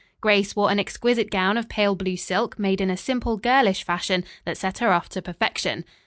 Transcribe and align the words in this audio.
Grace 0.19 0.55
wore 0.55 0.71
an 0.71 0.79
exquisite 0.79 1.29
gown 1.29 1.57
of 1.57 1.69
pale 1.69 1.93
blue 1.93 2.17
silk 2.17 2.57
made 2.57 2.81
in 2.81 2.89
a 2.89 2.97
simple, 2.97 3.37
girlish 3.37 3.83
fashion 3.83 4.23
that 4.45 4.57
set 4.57 4.79
her 4.79 4.91
off 4.91 5.07
to 5.09 5.21
perfection. 5.21 5.85